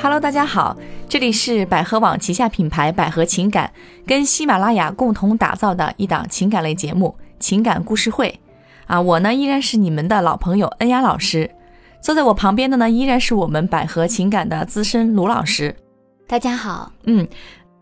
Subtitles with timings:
[0.00, 0.76] Hello，大家好，
[1.08, 3.72] 这里是百合网旗下品牌百合情感
[4.06, 8.38] 跟喜马拉雅共同打造的一档情感类节目《情感故事会》
[8.92, 11.50] 啊，我呢依然是你们的老朋友恩雅老师，
[12.00, 15.74] 坐在我旁边的呢依然是我们百合情感的资深卢老师。
[16.28, 17.26] 大家好，嗯，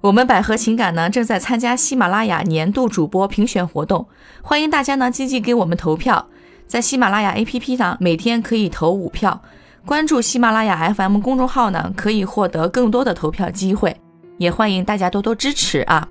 [0.01, 4.09] 我们百合情感呢正在参加喜马拉雅年度主播评选活动，
[4.41, 6.27] 欢迎大家呢积极给我们投票，
[6.67, 9.43] 在喜马拉雅 APP 上每天可以投五票。
[9.87, 13.97] 关注喜马拉雅 FM 公众号呢，可以获得更多的投票机会，
[14.37, 16.09] 也欢迎大家多多支持啊。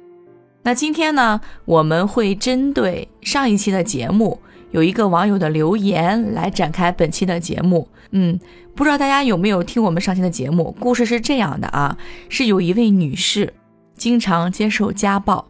[0.63, 4.39] 那今天呢，我们会针对上一期的节目
[4.71, 7.85] 有一个网友的留言来展开本期的节目。
[8.11, 8.39] 嗯，
[8.73, 10.73] 不知道大家有没有听我们上期的节目？
[10.79, 11.97] 故事是这样的啊，
[12.29, 13.53] 是有一位女士
[13.97, 15.45] 经常接受家暴，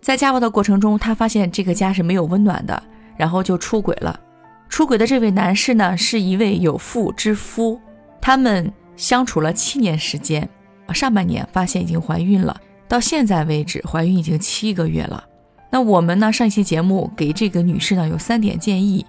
[0.00, 2.82] 在家暴的过程中，她发现这个家是没有温暖的，
[3.16, 4.18] 然后就出轨了。
[4.68, 7.80] 出轨的这位男士呢，是一位有妇之夫，
[8.20, 10.48] 他们相处了七年时间，
[10.92, 15.24] 上半年发现已经怀孕了，到现在为止怀孕已经七个月了。
[15.70, 19.04] 那我们呢，上一期节目给这个女士呢有三点建议，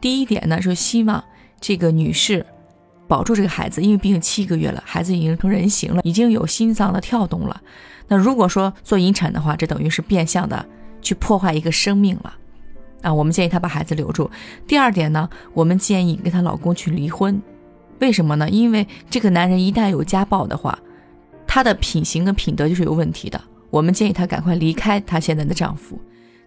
[0.00, 1.22] 第一点呢，就希望
[1.60, 2.44] 这个女士
[3.08, 7.60] 保住这个孩子，因为毕竟七个月了，孩子已经成人形了，已经有心脏的跳动了。
[8.08, 10.64] 那如果说做引产的话，这等于是变相的
[11.00, 12.34] 去破坏一个生命了。
[13.04, 14.28] 啊，我们建议她把孩子留住。
[14.66, 17.40] 第二点呢，我们建议跟她老公去离婚。
[18.00, 18.50] 为什么呢？
[18.50, 20.76] 因为这个男人一旦有家暴的话，
[21.46, 23.40] 他的品行跟品德就是有问题的。
[23.70, 25.96] 我们建议她赶快离开她现在的丈夫。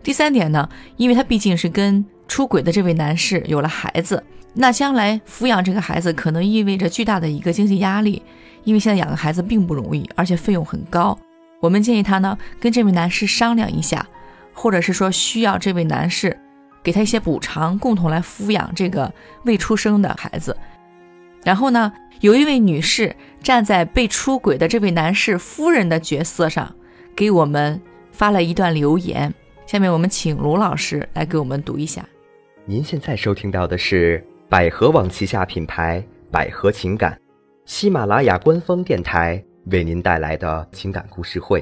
[0.04, 4.22] 第三点呢，因为她毕竟是跟出轨的这位男士有了孩子，
[4.54, 8.22] 那将来抚养这个孩子可能意味着巨大的一个经济压力，
[8.66, 11.18] 因为现在养个孩子并不容易，而且费用很高。
[11.62, 14.06] 我们建议她呢，跟这位男士商量一下，
[14.54, 16.38] 或者是说需要这位男士。
[16.88, 20.56] 给他一些补偿，共同来抚养这个未出生的孩子。
[21.44, 23.14] 然后呢，有一位女士
[23.44, 26.74] 站在被出轨的这位男士夫人的角色上，
[27.14, 27.82] 给我们
[28.14, 29.34] 发了一段留言。
[29.66, 32.06] 下面我们请卢老师来给我们读一下。
[32.64, 36.02] 您现在收听到的是百合网旗下品牌
[36.32, 37.20] 百合情感，
[37.66, 41.62] 喜马拉雅官方电台为您带来的情感故事会，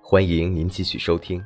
[0.00, 1.42] 欢迎您继续收听。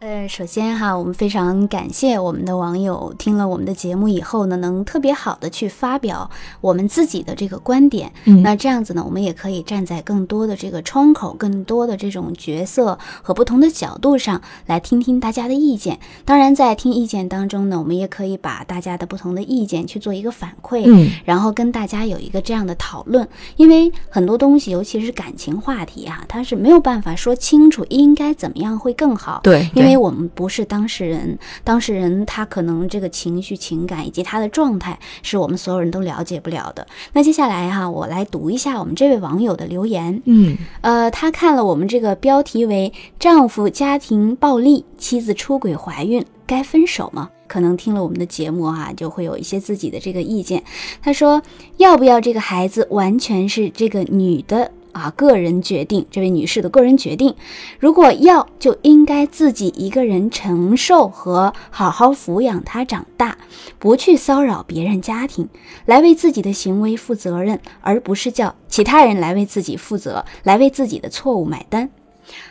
[0.00, 8.12] 呃，首先哈，我们非常感谢我们的网友听了我们的节目以后呢，能特别好的去发表我们自己的这个观点。
[8.24, 15.98] 嗯，那这样子呢，我们也可以站在更多的这个窗口、更多的这种角色和不同的角度上来听听大家的意见。
[16.24, 23.28] 当然，在听意见当中呢，我们也可以把大家的不同的意见去做一个反馈，嗯，然后跟大家有一个这样的讨论。
[23.56, 29.40] 因为很多东西，尤其是感情话题啊，它是没有办法说清楚应该怎么样会更好。
[29.42, 29.87] 对，因为。
[29.88, 36.86] 因为我们不是当事人，当事人他可能这个情绪、情感以及他的状态，是我们所有人都了解不了的。
[37.14, 40.20] 那接下来哈，我来读一下我们这位网友的留言。
[40.26, 50.62] 嗯，呃，他看了我们这个标题为“丈夫家庭暴力，妻子出轨怀孕，该分手吗？”可能听了我们的节目哈，就会有一些自己的这个意见。
[51.00, 51.42] 他说
[51.78, 57.34] ：“要不要这个孩子，完全是这个女的。”啊，个人决定，这位女士的个人决定。
[57.78, 63.38] 如果要，就应该自己一个人承受和好好抚养他长大，
[63.78, 65.48] 不去骚扰别人家庭，
[65.86, 71.90] 来为自己的行为负责任，而不是叫其他人来为自己负责，来为自己的错误买单。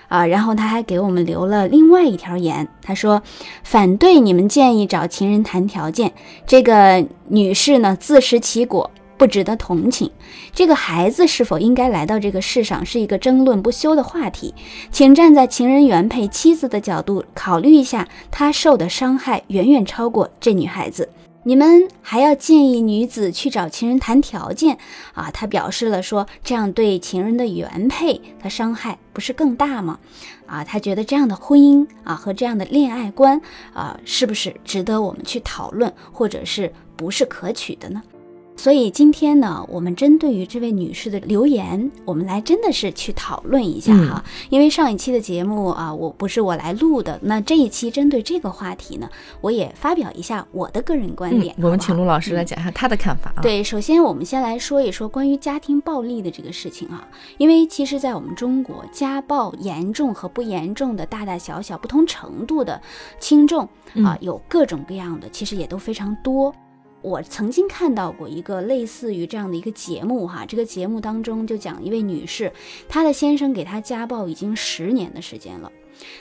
[0.08, 3.22] 啊，然后他还给我们留了另外一条言，他说
[3.64, 6.14] 反对你们建议找情人谈条件。
[6.48, 8.90] 这个女士呢，自食其果。
[9.18, 10.12] 不值得同情，
[10.54, 14.54] 这个孩子是否应该来到这个世上，是一个争论不休的话题。
[14.92, 21.10] 请站在情人原配妻子的角度考虑一下，她受的伤害远远超过这女孩子。
[21.44, 24.78] 你们还要建议女子去找情人谈条件
[25.14, 25.32] 啊？
[25.32, 29.98] 他表示了说，这样对情人的原配，他伤害不是更大吗？
[30.46, 33.40] 啊，他觉得这样的婚姻啊和这样的恋爱观
[33.74, 38.04] 啊，是不是值得我们去讨论，或者是不是可取的呢？
[38.58, 44.24] 所以今天呢，我们针对于这位女士的留言，我们来真的是去讨论一下哈。
[44.50, 49.08] 因为上一期的节目啊，我不是我来录的，那这一期针对这个话题呢，
[49.42, 51.56] 我也发表一下我的个人观点。
[51.62, 53.42] 我们请陆老师来讲一下他的看法啊。
[53.42, 57.08] 对，首先我们先来说一说关于家庭暴力的这个事情啊，
[57.38, 62.82] 因为其实，在我们中国，家暴严重和不严重的大大小小不同程度的
[63.20, 63.70] 轻重
[64.04, 66.54] 啊，有各种各样的，其实也都非常多。
[67.02, 72.52] 我曾经看到过一个类似于这样的一个节目，哈，这个节目当中就讲一位女士，
[72.90, 75.72] 她的先生给她家暴已经十年的时间了。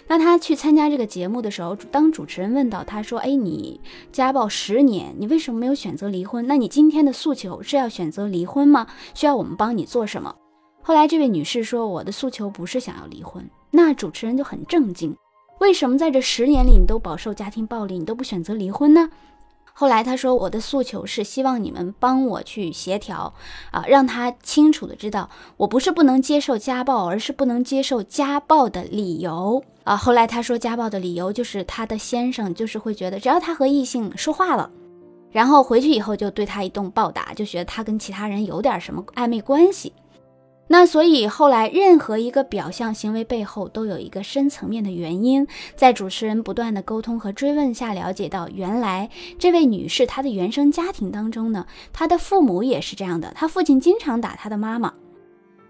[0.07, 3.81] 那她去参加这个节目的时候，当主持人问到她说：“哎，你
[4.13, 6.47] 家暴十年，你为什么没有选择离婚？
[6.47, 8.87] 那你今天的诉求是要选择离婚吗？
[9.15, 10.35] 需要我们帮你做什么？”
[10.83, 15.15] 后来这位女士说：“我的诉求不是想要离婚。”那主持人就很震惊，
[15.61, 19.11] 为什么在这十年里你都饱受家庭暴力，你都不选择离婚呢？
[19.79, 23.35] 后来他说：“我的诉求是希望你们帮我去协调，
[23.73, 25.29] 啊，让他清楚的知道，
[25.59, 34.71] 我不是不能接受家暴，而是不能接受家暴的理由啊。”后来他说，家暴的理由就是他的先生就是会觉得，只要他和异性说话了。
[35.31, 39.93] 然后回去以后就对他一顿暴打，就觉得他跟其他人有点什么暧昧关系。
[40.69, 45.47] 那所以后来任何一个表象行为背后都有一个深层面的原因。
[45.77, 49.09] 在主持人不断的沟通和追问下，了解到原来
[49.39, 54.93] 这位女士她的原生家庭当中呢，她的父母也是这样的，她父亲经常打她的妈妈。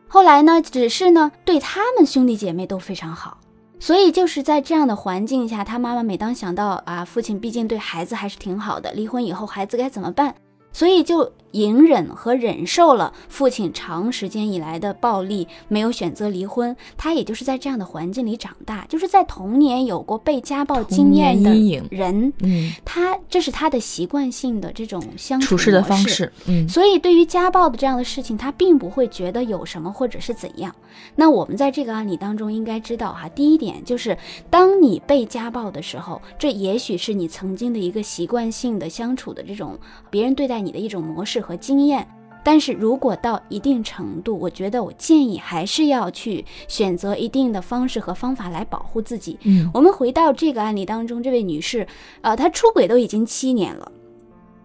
[0.08, 3.38] 后来呢，只是呢对他们兄弟姐妹都非常好。
[3.78, 10.34] 所以就是在这样的环境下，她妈妈每当想到啊，父亲毕竟对孩子还是挺好的，离婚以后孩子该怎么办？
[10.72, 16.76] 所以就隐忍和忍受了父亲长时间以来的暴力，没有选择离婚。
[16.98, 21.50] 他也就是在这样的环境里长大，就是在童年有过被家暴经验的
[21.90, 30.74] 人，嗯，他这是他的习惯性的这种相处事的方式，嗯，所以对于家暴的这样的事情，他并不会觉得有什么或者是怎样。
[31.14, 34.16] 那我们在这个案例当中应该知道哈，第一点就是
[34.50, 39.78] 当你被家暴的时候，这也许是你曾经的一个习惯性的相处的这种
[40.10, 42.06] 别人对待你的一种模式和经验。
[42.42, 49.36] 但是如果到一定程度，我觉得我建议还是要去选择一定的方式和方法来保护自己。
[49.42, 51.86] 嗯，我们回到这个案例当中，这位女士，
[52.20, 53.90] 呃，她出轨都已经七年了，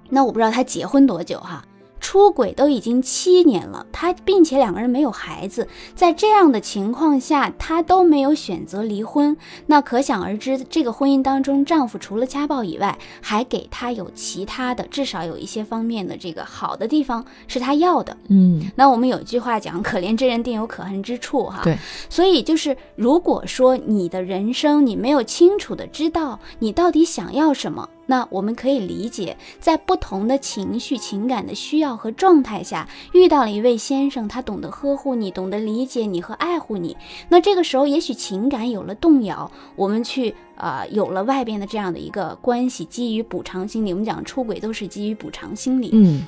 [0.10, 1.66] 那我不知道她结婚多久哈。
[2.02, 9.38] 出轨都已经七年了，他并且两个人没有孩子，在这样的情况下，他都没有选择离婚，
[9.68, 18.18] 那可想而知，这个婚姻当中，丈夫除了家暴以外，还给他有其他的，至少有一些方面的这个好的地方是她要的。
[18.30, 21.62] 嗯，那我们有句话讲，可怜之人定有可恨之处，哈。
[21.64, 21.78] 对，
[22.10, 27.88] 所以就是如果说你的人生你没有清楚的知道你到底想要什么。
[28.12, 36.98] 那我们可以理解，在不同的情绪、情感的需要和状态下，遇到了一位先生，他懂得呵护你，懂得理解你和爱护你。
[37.30, 43.94] 那这个时候，也许情感有了动摇，我们去呃有了外边的这样的一个关系，基于补偿心理。
[43.94, 45.92] 我们讲出轨都是基于补偿心理。
[45.94, 46.24] 嗯，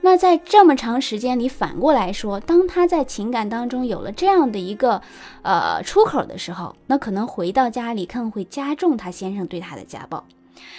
[0.00, 5.02] 那在这么长时间里，反过来说，当他在情感当中有了这样的一个
[5.42, 10.24] 呃出口的时候，那可能回到家里更会加重他先生对他的家暴。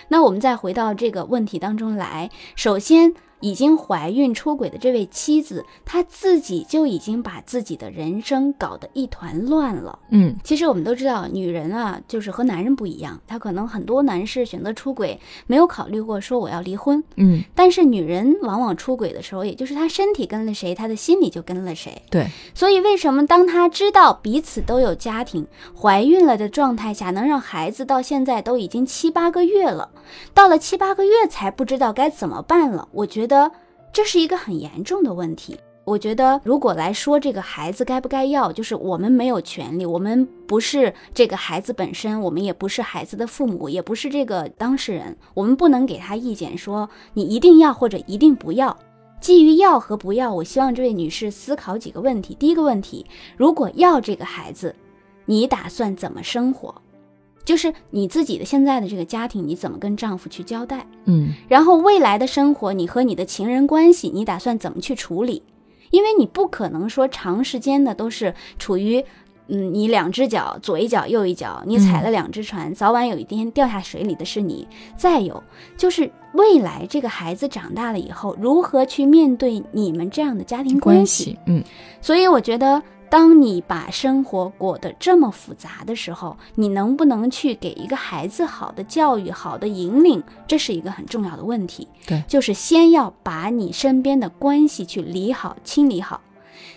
[0.09, 3.13] 那我们再回到这个问题当中来，首先。
[3.39, 9.99] 已经怀孕出轨的这位妻子，她自己就已经把自己的人生搞得一团乱了。
[10.09, 17.03] 嗯，其实我们都知道，女人啊，就是和男人不一样，她可能很多男士选择出轨，没有考虑过说我要离婚。
[17.15, 22.01] 嗯，但是女人往往出轨的时候，也就是她身体跟了谁，她的心里就跟了谁。
[22.09, 25.45] 对，所以为什么当她知道彼此都有家庭，
[25.79, 29.89] 怀孕了的状态下，能让孩子到现在都已经七八个月了，
[30.33, 32.87] 到了七八个月才不知道该怎么办了？
[32.91, 33.26] 我觉得。
[33.27, 33.51] 觉得
[33.91, 35.57] 这是一个很严重的问题。
[35.83, 48.77] 我觉得，如果来说这个孩子该不该要，就是我们没有权利，我们不是这个孩子本身，我们也不是孩子的父母，也不是这个当事人，我们不能给他意见，说你一定要或者一定不要。
[49.19, 52.33] 基于要和不要，我希望这位女士思考几个问题。
[52.35, 53.05] 第一个问题，
[53.35, 54.73] 如果要这个孩子，
[55.25, 56.73] 你打算怎么生活？
[57.47, 60.85] 就是你自己的现在的这个家庭，你怎么跟丈夫去交代？
[61.05, 65.41] 嗯，然后未来的生活，你和你的情人关系，你打算怎么去处理？
[65.91, 69.01] 因为你不可能说长时间的都是处于，
[69.47, 74.67] 嗯，你两只脚左一脚右一脚，你踩了两只船，早晚有一天掉下水里的是你。
[74.97, 75.41] 再有
[75.77, 81.39] 就是未来这个孩子长大了以后，如何去面对你们这样的家庭关系？
[81.45, 81.63] 嗯，
[82.01, 82.83] 所以我觉得。
[83.09, 91.87] 当你把生活过得这么复杂的时候，你能不能去给一个孩子好的教育、好的引领，这是一个很重要的问题。
[92.05, 96.21] 对，就是先要把你身边的关系去理好、清理好。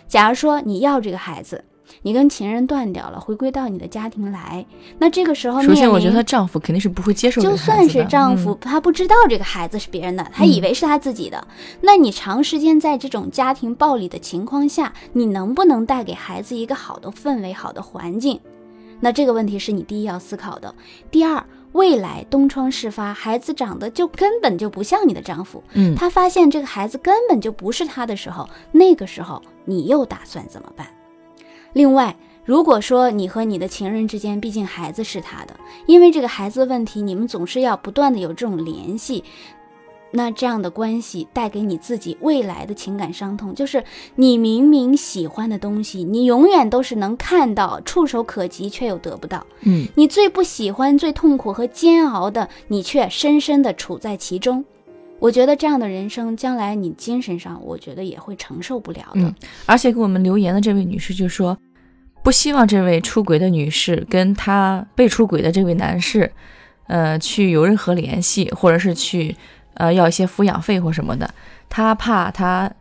[0.06, 1.64] 假如说你要这个孩子。
[2.02, 4.64] 你跟情人断掉了，回归到你的家庭来，
[4.98, 7.40] 那这个时候，首先我觉得她丈夫肯定是不会接受。
[7.40, 11.46] 就算是丈夫，他不知道这个孩子是别人的，他以为是他自己的。
[11.80, 18.40] 那你长时间在这种家庭暴力的情况下，你能不能带给孩子一个好的氛围、好的环境？
[19.00, 20.74] 那这个问题是你第一要思考的。
[21.10, 21.42] 第二，
[21.72, 30.86] 未来东窗事发，孩子长得就根本就不像你的丈夫，嗯，他发现这个孩子根本就不是他的时候，那个时候你又打算怎么办？
[31.72, 35.54] 另外，如果说你和你的情人之间，毕竟孩子是他的，
[35.86, 39.22] 因为这个孩子问题，你们总是要不断的有这种联系。
[40.12, 43.84] 那这样的关系带给你自己未来的情感伤痛，就是
[44.16, 49.46] 你明明喜欢的东西，你永远都是能看到、触手可及，却又得不到。
[49.60, 54.64] 嗯，你最不喜欢、最痛苦和煎熬的，你却深深的处在其中。
[55.20, 59.20] 我觉得这样的人生，将来你精神上，我觉得也会承受不了的。
[59.20, 59.34] 嗯，
[59.66, 61.56] 而且给我们留言的这位女士就说，
[62.24, 66.32] 不希望这位出轨的女士跟她被出轨的这位男士，
[66.86, 69.36] 呃，去有任何联系，或者是去
[69.74, 71.32] 呃要一些抚养费或什么的。
[71.68, 72.72] 她怕她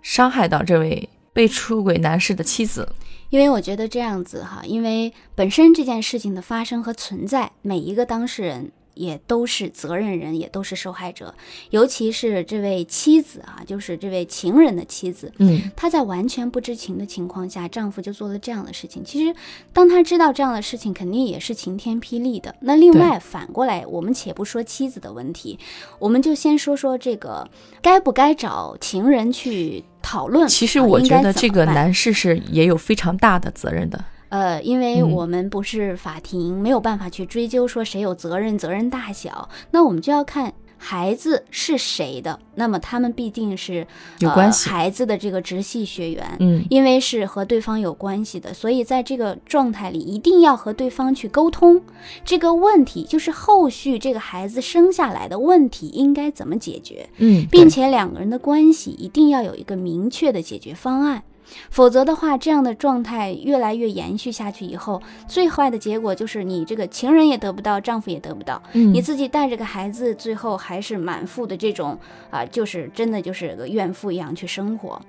[0.00, 2.88] 伤害到这位被出轨男士的妻子。
[3.30, 8.70] 因为我觉得这样子哈，因为本身这件事情的发生和存在，每一个当事人。
[8.98, 11.32] 也都是责任人，也都是受害者，
[11.70, 19.04] 尤其是这位妻子啊，就是这位情人的妻子，嗯，她在完全不知情的情况下，丈夫就做了这样的事情。
[19.04, 19.34] 其实，
[19.72, 22.54] 当她知道这样的事情，肯定也是晴天霹雳的。
[22.60, 25.58] 那另外反过来，我们且不说妻子的问题，
[26.00, 27.48] 我们就先说说这个
[27.80, 30.48] 该不该找情人去讨论。
[30.48, 34.04] 其实我觉得这个男士是也有非常大的责任的。
[34.28, 39.48] 呃，因为我们不是法庭，没有办法去追究说谁有责任，责任大小。
[39.70, 43.84] 那我们就要看孩子是谁的，那么他们必定是
[44.20, 44.68] 有关系。
[44.68, 51.82] 孩子的这个直系血缘，嗯，因为是和对方有关系的，所以在这个状态里，一定要和对方去沟通
[52.24, 61.24] 这个问题，就是后续这个孩子生下来的问题应该怎么解决，嗯，并且两个人的关系一定要有一个明确的解决方案。
[61.70, 71.98] 否则的话，这样的状态越来越延续下去以后，最坏的结果就是你这个情人也得不到，丈夫也得不到，嗯，你自己带着个孩子，最后还是满腹的这种
[72.30, 75.00] 啊，就是真的就是个怨妇一样去生活。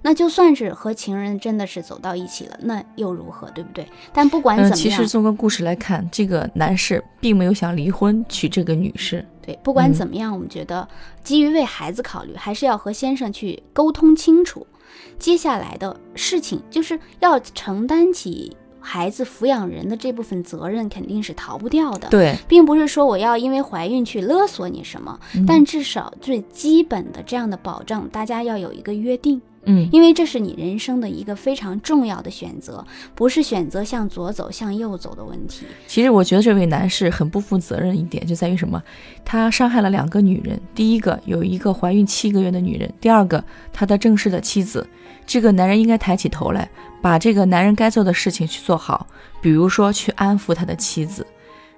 [0.00, 3.84] 那就算是和情人真的是走到一起了，那又如何，对不对？
[4.12, 9.26] 但不管怎么样，其实从个故事来看，这个男士并没有想离婚娶这个女士。
[9.42, 10.86] 对，不管怎么样，我们觉得
[11.24, 14.64] 基于为孩子考虑，还是要和先生去沟通清楚。
[15.18, 22.08] 接下来的事情就是要承担起孩子抚养人的这部分责任，肯定是逃不掉的。
[22.08, 29.40] 对，并不是说我要因为怀孕去勒索你什么，但至少最基本的这样的保障，大家要有一个约定。
[29.70, 32.84] 嗯，因为这是你人生的一个非常重要的选择，
[33.14, 35.66] 不是选择向左走向右走的问题。
[35.86, 38.82] 其实我觉得这位男士很不负责任一点，就在于什么？
[39.26, 44.88] 他伤害了两个女人，第一个有一个怀孕七个月的女人，第二个他的正式的妻子。
[45.26, 46.66] 这个男人应该抬起头来，
[47.02, 49.06] 把这个男人该做的事情去做好，
[49.42, 51.26] 比如说去安抚他的妻子，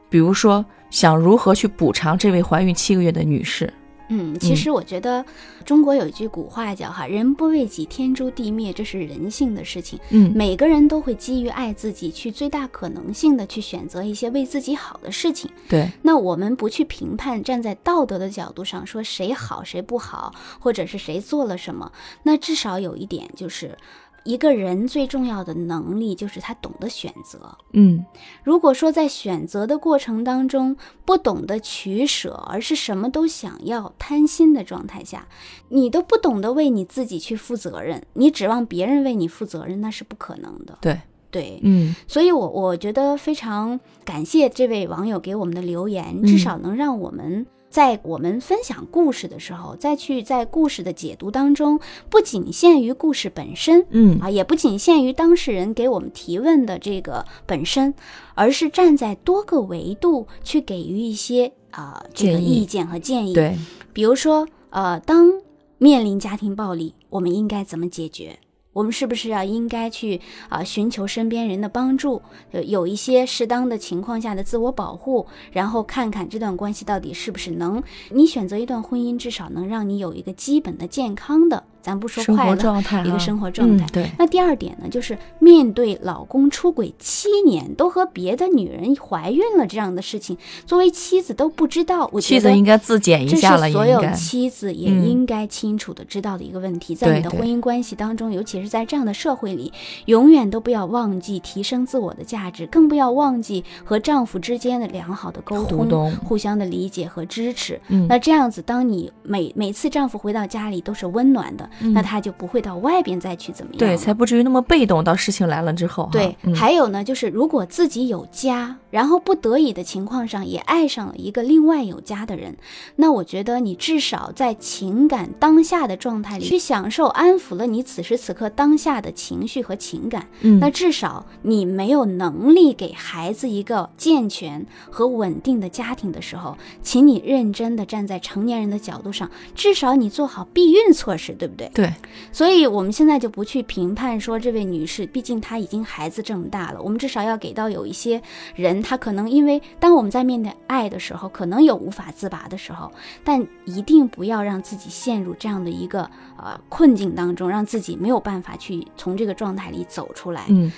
[0.09, 3.73] 比如说想如何去补偿这位怀孕七个月的女士。
[4.11, 5.25] 嗯，其实我觉得
[5.64, 9.99] 中国有一句古话叫“哈，人不为己，天诛地灭”，这是人性的事情。
[10.11, 15.50] 嗯，每个人都会基于爱自己，去最大可能性的去选择一些为自己好的事情。
[15.69, 21.90] 对，那我们不去评判，站在道德的角度上说谁好谁不好，或者是谁做了什么，
[22.25, 23.79] 那至少有一点就是。
[24.25, 27.57] 一个人最重要的能力就是他懂得选择。
[27.73, 28.05] 嗯，
[28.45, 35.27] 如果说在选择的过程当中不懂得取舍，而是什么都想要、贪心的状态下，
[35.69, 40.79] 你都不懂得为你自己去负责任，你指望别人为你负责任，那是不可能的。
[40.81, 41.00] 对
[41.31, 47.47] 对，嗯，所以我我觉得非常感谢这位网友给我们的留言，至少能让我们。
[47.71, 57.95] 在我们分享故事的时候，再去在故事的解读当中，不仅限于故事本身，嗯啊，也不仅限于当事人给我们提问的这个本身，
[58.35, 63.33] 而是站在多个维度去给予一些啊这个意见和建议。
[63.33, 63.57] 对，
[63.93, 65.33] 比如说，呃，当
[65.79, 68.39] 面临家庭暴力，我们应该怎么解决？
[68.73, 72.23] 我们是不是要应该去啊寻求身边人的帮助，
[72.53, 81.65] 有有一些适当的情况下的自我保护，然后看看这段关系到底是不是能，你选择一段婚姻，至少能让你有一个基本的健康的。
[81.83, 83.87] 咱不说快乐，一个生活状态。
[83.93, 84.11] 对。
[84.19, 92.09] 那第二点呢，就是面对老公出轨七年，都和别的女人怀孕了这样的事情，作为妻子都不知道。
[92.13, 96.95] 我妻子应该自检一下了，这是所有妻子也应该清楚的知道的一个问题。
[96.95, 99.73] 在你的婚姻关系当中，尤其是在这样的社会里，
[100.05, 107.81] 永远都不要忘记提升自我的价值，更不要忘记和丈夫之间的良好的沟通、互相的理解和支持。
[107.89, 108.07] 嗯。
[108.09, 111.70] 那这样子，当你每每次丈夫回到家里都是温暖的。
[111.81, 116.09] 嗯那他就不会到外边再去怎么样对，才不至于那么被动，到事情来了之后。
[116.12, 122.57] 对，嗯还有呢，就是如果自己有家，然后不得已的情况上也爱上了一个另外有家的人，
[122.97, 141.60] 那我觉得你至少在情感当下的状态里去享受、安抚了你此时此刻当下的情绪和情感，嗯那至少你没有能力给孩子一个健全和稳定的家庭的时候，请你认真的站在成年人的角度上，至少你做好避孕措施，对不对？
[141.75, 141.93] 对，
[142.33, 148.21] 所以我们现在就不去评判说这位女士，毕竟她已经孩子这么大了，我们至少要给到有一些
[148.55, 152.90] 人，她可能因为当我们在面对爱的时候，可能有无法自拔的时候，
[153.25, 160.45] 但一定不要让自己陷入这样的一个呃困境当中，让自己没有办法去从这个状态里走出来。
[160.49, 160.71] 嗯，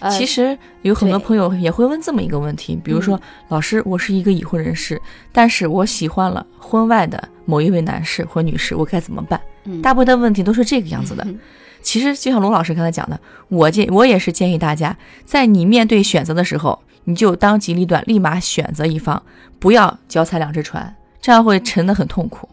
[0.00, 5.00] 呃其实有很多朋友也会问这么一个问题，比如说，老师，我是一个已婚人士，
[5.32, 9.40] 但是我喜欢了婚外的某一位男士或女士，我该怎么办？
[9.64, 11.24] 嗯大部分的问题都是这个样子的。
[11.24, 11.40] 嗯
[11.80, 19.22] 其实就像罗老师刚才讲的，我建我也是建议大家，在你面对选择的时候，你就当机立断，立马选择一方，
[19.60, 22.48] 不要脚踩两只船，这样会沉得很痛苦。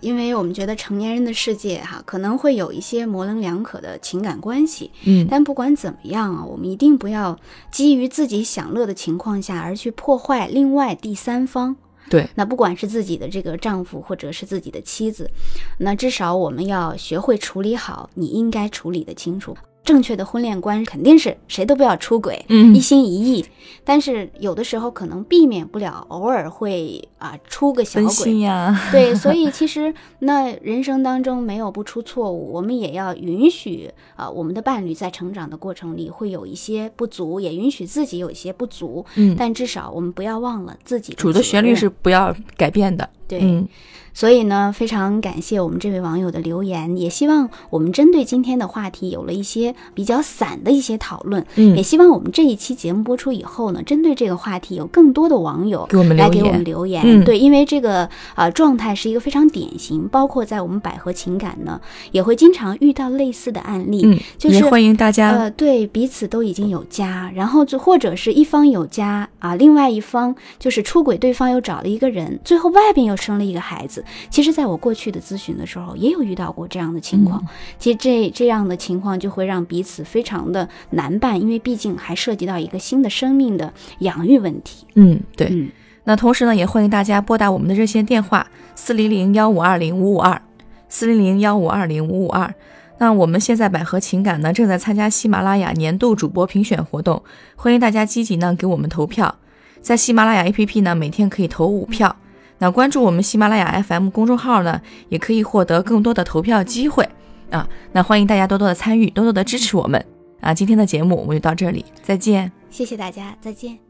[0.00, 7.38] 因为我们觉得成年人的世界哈，可能会有一些模棱两可的情感关系，嗯，但不管怎么样啊，我们一定不要
[7.70, 11.76] 基于自己享乐的情况下而去破坏另外第三方。
[12.10, 15.30] 对，那不管是自己的这个丈夫或者是自己的妻子，
[15.78, 19.56] 那至少我们要学会处理好你应该处理的清楚。
[19.88, 22.74] 正确的婚恋观肯定是谁都不要出轨，嗯。
[22.74, 23.42] 一心一意。
[23.84, 43.08] 但是有的时候可能避免不了，偶尔会啊出个小分轨，心呀，对，所以其实那人生当中没有不出错误，我们也要允许啊、我们的伴侣在成长的过程里会有一些不足，也允许自己有一些不足，嗯，但至少我们不要忘了自己主的旋律是不要改变的。
[43.28, 43.40] 对。
[43.42, 43.68] 嗯，
[44.12, 56.64] 所以呢，非常感谢我们这位网友的留言，也希望我们针对今天的话题有了一些比较散的一些讨论，嗯也希望我们这一期节目播出以后呢，针对这个话题有更多的网友给我们来给我们。
[56.64, 57.02] 留言。
[57.04, 61.80] 嗯对，因为这个啊、状态是一个非常典型，包括在我们百合情感呢，
[62.10, 74.04] 也会经常遇到类似的案例，嗯，就是也欢迎大家呃，对彼此都已经有家，然后就或者是一方有家啊，另外一方就是出轨，对方又找了一个人，最后外边又生了一个孩子。
[74.30, 77.40] 其实，在我过去的咨询的时候，也有遇到过这样的情况。
[77.42, 77.48] 嗯
[77.78, 84.86] 其实这这样的情况就会让彼此非常的难办，因为毕竟还涉及到一个新的生命的养育问题。
[84.94, 85.48] 嗯，对。
[85.50, 85.70] 嗯，
[86.04, 90.40] 那同时呢，也欢迎大家拨打我们的热线电话四零零幺五二零五五二，
[90.88, 92.52] 四零零幺五二零五五二。
[92.98, 97.22] 那我们现在百合情感呢正在参加喜马拉雅年度主播评选活动，
[97.56, 99.34] 欢迎大家积极呢给我们投票，
[99.80, 102.16] 在喜马拉雅 APP 呢每天可以投五票。
[102.58, 107.08] 那关注我们喜马拉雅 FM 公众号呢，也可以获得更多的投票机会
[107.50, 107.68] 啊。
[107.92, 110.04] 那欢迎大家多多的参与，多多的支持我们
[110.40, 110.52] 啊。
[110.52, 112.50] 今天的节目我们就到这里，再见。
[112.70, 113.87] 谢谢大家，再见。